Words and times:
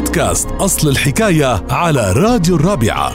بودكاست 0.00 0.48
أصل 0.50 0.88
الحكاية 0.88 1.64
على 1.70 2.12
راديو 2.12 2.56
الرابعة. 2.56 3.12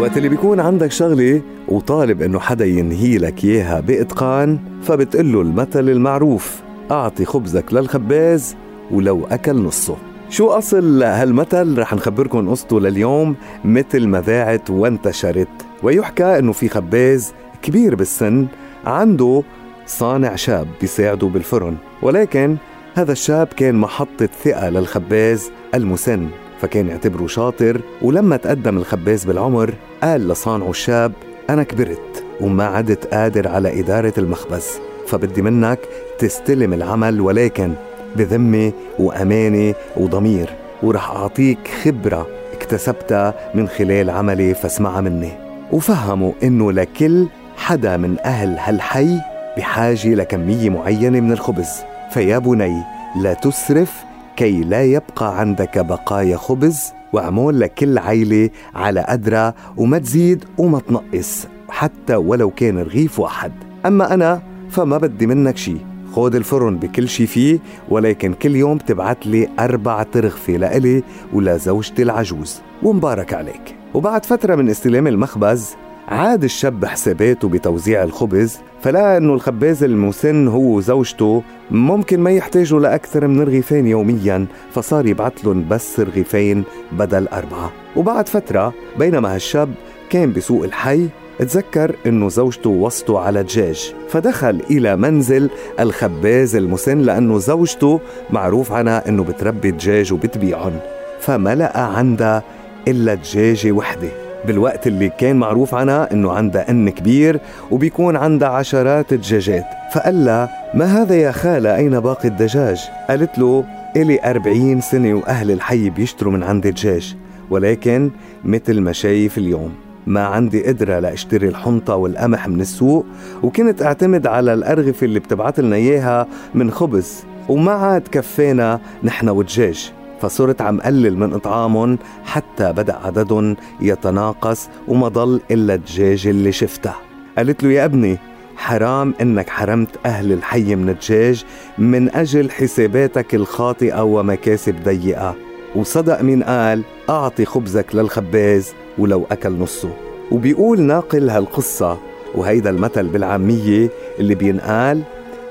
وقت 0.00 0.16
اللي 0.16 0.28
بيكون 0.28 0.60
عندك 0.60 0.92
شغلة 0.92 1.42
وطالب 1.68 2.22
إنه 2.22 2.38
حدا 2.38 2.64
ينهي 2.64 3.18
لك 3.18 3.44
إياها 3.44 3.80
بإتقان 3.80 4.58
فبتقله 4.82 5.40
المثل 5.40 5.88
المعروف 5.88 6.60
أعطي 6.90 7.24
خبزك 7.24 7.74
للخباز 7.74 8.56
ولو 8.90 9.26
أكل 9.26 9.56
نصه. 9.56 9.96
شو 10.30 10.48
أصل 10.48 11.02
هالمثل؟ 11.02 11.78
رح 11.78 11.94
نخبركم 11.94 12.50
قصته 12.50 12.80
لليوم 12.80 13.36
مثل 13.64 14.06
ما 14.06 14.20
ذاعت 14.20 14.70
وانتشرت. 14.70 15.48
ويحكى 15.82 16.38
إنه 16.38 16.52
في 16.52 16.68
خباز 16.68 17.32
كبير 17.62 17.94
بالسن 17.94 18.46
عنده 18.86 19.42
صانع 19.86 20.36
شاب 20.36 20.68
بيساعده 20.80 21.26
بالفرن 21.26 21.76
ولكن 22.02 22.56
هذا 22.98 23.12
الشاب 23.12 23.46
كان 23.46 23.74
محطة 23.74 24.28
ثقة 24.44 24.68
للخباز 24.68 25.50
المسن 25.74 26.28
فكان 26.60 26.88
يعتبره 26.88 27.26
شاطر 27.26 27.80
ولما 28.02 28.36
تقدم 28.36 28.76
الخباز 28.78 29.24
بالعمر 29.24 29.74
قال 30.02 30.28
لصانعه 30.28 30.70
الشاب 30.70 31.12
أنا 31.50 31.62
كبرت 31.62 32.24
وما 32.40 32.64
عدت 32.66 33.14
قادر 33.14 33.48
على 33.48 33.80
إدارة 33.80 34.12
المخبز 34.18 34.66
فبدي 35.06 35.42
منك 35.42 35.78
تستلم 36.18 36.72
العمل 36.72 37.20
ولكن 37.20 37.72
بذمة 38.16 38.72
وأمانة 38.98 39.74
وضمير 39.96 40.50
ورح 40.82 41.10
أعطيك 41.10 41.68
خبرة 41.84 42.26
اكتسبتها 42.52 43.34
من 43.54 43.68
خلال 43.68 44.10
عملي 44.10 44.54
فاسمعها 44.54 45.00
مني. 45.00 45.32
وفهموا 45.72 46.32
إنه 46.42 46.72
لكل 46.72 47.26
حدا 47.56 47.96
من 47.96 48.16
أهل 48.24 48.58
هالحي 48.58 49.18
بحاجة 49.56 50.14
لكمية 50.14 50.70
معينة 50.70 51.20
من 51.20 51.32
الخبز 51.32 51.68
فيا 52.10 52.38
بني 52.38 52.97
لا 53.22 53.34
تسرف 53.34 54.04
كي 54.36 54.60
لا 54.60 54.84
يبقى 54.84 55.40
عندك 55.40 55.78
بقايا 55.78 56.36
خبز 56.36 56.92
واعمل 57.12 57.60
لكل 57.60 57.98
عيلة 57.98 58.50
على 58.74 59.00
قدرها 59.00 59.54
وما 59.76 59.98
تزيد 59.98 60.44
وما 60.58 60.80
تنقص 60.80 61.46
حتى 61.68 62.16
ولو 62.16 62.50
كان 62.50 62.78
رغيف 62.78 63.20
واحد. 63.20 63.52
أما 63.86 64.14
أنا 64.14 64.42
فما 64.70 64.98
بدي 64.98 65.26
منك 65.26 65.56
شي. 65.56 65.76
خود 66.12 66.34
الفرن 66.34 66.76
بكل 66.76 67.08
شي 67.08 67.26
فيه 67.26 67.58
ولكن 67.88 68.34
كل 68.34 68.56
يوم 68.56 68.78
تبعت 68.78 69.26
لي 69.26 69.48
أربع 69.58 70.02
ترغفة 70.02 70.52
لإلي 70.52 71.02
ولزوجتي 71.32 72.02
العجوز. 72.02 72.60
ومبارك 72.82 73.34
عليك. 73.34 73.74
وبعد 73.94 74.24
فترة 74.24 74.54
من 74.54 74.70
استلام 74.70 75.06
المخبز 75.06 75.76
عاد 76.08 76.44
الشاب 76.44 76.84
حساباته 76.84 77.48
بتوزيع 77.48 78.02
الخبز 78.02 78.58
فلقى 78.82 79.16
انه 79.16 79.34
الخباز 79.34 79.84
المسن 79.84 80.48
هو 80.48 80.76
وزوجته 80.76 81.42
ممكن 81.70 82.20
ما 82.20 82.30
يحتاجوا 82.30 82.80
لأكثر 82.80 83.26
من 83.26 83.40
رغيفين 83.40 83.86
يوميا 83.86 84.46
فصار 84.72 85.06
يبعث 85.06 85.32
لهم 85.44 85.68
بس 85.68 86.00
رغيفين 86.00 86.64
بدل 86.92 87.28
أربعة. 87.28 87.72
وبعد 87.96 88.28
فترة 88.28 88.74
بينما 88.98 89.34
هالشاب 89.34 89.70
كان 90.10 90.32
بسوق 90.32 90.64
الحي 90.64 91.08
تذكر 91.38 91.96
إنه 92.06 92.28
زوجته 92.28 92.70
وصته 92.70 93.18
على 93.18 93.42
دجاج 93.42 93.94
فدخل 94.08 94.62
إلى 94.70 94.96
منزل 94.96 95.50
الخباز 95.80 96.56
المسن 96.56 96.98
لأنه 96.98 97.38
زوجته 97.38 98.00
معروف 98.30 98.72
عنها 98.72 99.08
إنه 99.08 99.24
بتربي 99.24 99.70
دجاج 99.70 100.12
وبتبيعهم 100.12 100.80
فما 101.20 101.54
لقى 101.54 101.98
عندها 101.98 102.42
إلا 102.88 103.14
دجاجة 103.14 103.72
وحدة. 103.72 104.27
بالوقت 104.46 104.86
اللي 104.86 105.08
كان 105.08 105.36
معروف 105.36 105.74
عنها 105.74 106.12
إنه 106.12 106.32
عندها 106.32 106.70
أن 106.70 106.90
كبير 106.90 107.40
وبيكون 107.70 108.16
عندها 108.16 108.48
عشرات 108.48 109.12
الدجاجات. 109.12 109.64
فقال 109.94 110.24
لها 110.24 110.48
ما 110.74 110.84
هذا 110.84 111.14
يا 111.16 111.32
خالة؟ 111.32 111.76
أين 111.76 112.00
باقي 112.00 112.28
الدجاج؟ 112.28 112.80
قالت 113.08 113.38
له 113.38 113.64
إلي 113.96 114.20
أربعين 114.24 114.80
سنة 114.80 115.14
وأهل 115.14 115.50
الحي 115.50 115.90
بيشتروا 115.90 116.32
من 116.32 116.42
عندي 116.42 116.70
دجاج 116.70 117.16
ولكن 117.50 118.10
مثل 118.44 118.80
ما 118.80 118.92
شايف 118.92 119.38
اليوم 119.38 119.72
ما 120.06 120.24
عندي 120.24 120.62
قدرة 120.62 120.98
لأشتري 120.98 121.48
الحنطة 121.48 121.96
والقمح 121.96 122.48
من 122.48 122.60
السوق 122.60 123.06
وكنت 123.42 123.82
أعتمد 123.82 124.26
على 124.26 124.54
الأرغفة 124.54 125.04
اللي 125.04 125.20
بتبعت 125.20 125.60
لنا 125.60 125.76
إياها 125.76 126.26
من 126.54 126.70
خبز 126.70 127.24
وما 127.48 127.72
عاد 127.72 128.08
كفينا 128.12 128.80
نحن 129.04 129.28
ودجاج 129.28 129.92
فصرت 130.20 130.62
عم 130.62 130.80
قلل 130.80 131.18
من 131.18 131.32
إطعامهم 131.32 131.98
حتى 132.24 132.72
بدأ 132.72 132.96
عددهم 133.04 133.56
يتناقص 133.80 134.68
وما 134.88 135.08
ضل 135.08 135.40
إلا 135.50 135.74
الدجاج 135.74 136.26
اللي 136.26 136.52
شفتها 136.52 136.96
قالت 137.36 137.62
له 137.64 137.72
يا 137.72 137.84
ابني 137.84 138.18
حرام 138.56 139.14
إنك 139.20 139.48
حرمت 139.50 140.06
أهل 140.06 140.32
الحي 140.32 140.74
من 140.74 140.88
الدجاج 140.88 141.44
من 141.78 142.14
أجل 142.14 142.50
حساباتك 142.50 143.34
الخاطئة 143.34 144.02
ومكاسب 144.02 144.74
ضيقة. 144.84 145.34
وصدق 145.76 146.22
من 146.22 146.42
قال 146.42 146.82
أعطي 147.10 147.44
خبزك 147.44 147.94
للخباز 147.94 148.72
ولو 148.98 149.26
أكل 149.30 149.52
نصه. 149.52 149.90
وبيقول 150.30 150.80
ناقل 150.80 151.30
هالقصة 151.30 151.98
وهيدا 152.34 152.70
المثل 152.70 153.06
بالعامية 153.06 153.88
اللي 154.18 154.34
بينقال 154.34 155.02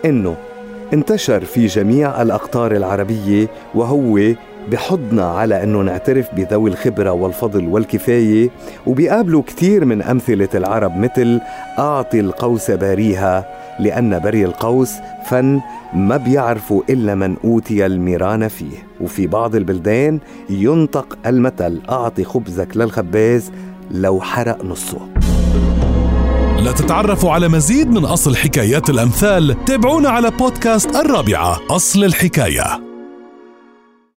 إنه 0.05 0.35
انتشر 0.93 1.45
في 1.45 1.65
جميع 1.65 2.21
الأقطار 2.21 2.71
العربية 2.75 3.47
وهو 3.75 4.19
بحضنا 4.71 5.25
على 5.25 5.63
أنه 5.63 5.81
نعترف 5.81 6.35
بذوي 6.35 6.69
الخبرة 6.69 7.11
والفضل 7.11 7.67
والكفاية 7.67 8.49
وبيقابلوا 8.87 9.43
كثير 9.47 9.85
من 9.85 10.01
أمثلة 10.01 10.49
العرب 10.55 10.97
مثل 10.97 11.41
أعطي 11.79 12.19
القوس 12.19 12.71
باريها 12.71 13.45
لأن 13.79 14.19
بري 14.19 14.45
القوس 14.45 14.91
فن 15.25 15.61
ما 15.93 16.17
بيعرفوا 16.17 16.81
إلا 16.89 17.15
من 17.15 17.35
أوتي 17.43 17.85
الميران 17.85 18.47
فيه. 18.47 18.87
وفي 19.01 19.27
بعض 19.27 19.55
البلدان 19.55 20.19
ينطق 20.49 21.17
المثل 21.25 21.81
أعطي 21.89 22.23
خبزك 22.23 22.77
للخباز 22.77 23.51
لو 23.91 24.21
حرق 24.21 24.65
نصه. 24.65 25.09
لتتعرفوا 26.59 27.31
على 27.31 27.47
مزيد 27.47 27.89
من 27.89 28.05
أصل 28.05 28.35
حكايات 28.35 28.89
الأمثال 28.89 29.65
تابعونا 29.65 30.09
على 30.09 30.31
بودكاست 30.31 30.95
الرابعة 30.95 31.59
أصل 31.69 32.03
الحكاية. 32.03 32.86